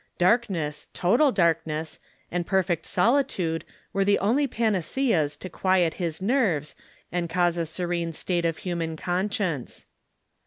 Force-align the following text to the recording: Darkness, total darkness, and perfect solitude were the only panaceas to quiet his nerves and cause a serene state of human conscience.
Darkness, 0.17 0.87
total 0.93 1.31
darkness, 1.31 1.99
and 2.31 2.47
perfect 2.47 2.87
solitude 2.87 3.63
were 3.93 4.03
the 4.03 4.17
only 4.17 4.47
panaceas 4.47 5.35
to 5.37 5.47
quiet 5.47 5.93
his 5.93 6.23
nerves 6.23 6.73
and 7.11 7.29
cause 7.29 7.55
a 7.55 7.67
serene 7.67 8.11
state 8.11 8.43
of 8.43 8.57
human 8.57 8.97
conscience. 8.97 9.85